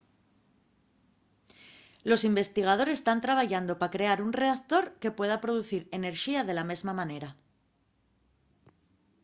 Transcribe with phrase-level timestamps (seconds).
[2.09, 6.93] los investigadores tán trabayando pa crear un reactor que pueda producir enerxía de la mesma
[6.99, 7.29] manera